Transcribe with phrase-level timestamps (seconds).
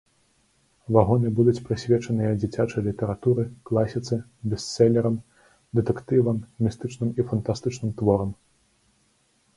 [0.95, 4.19] Вагоны будуць прысвечаныя дзіцячай літаратуры, класіцы,
[4.55, 5.21] бестселерам,
[5.81, 8.37] дэтэктывам, містычным і фантастычным творам.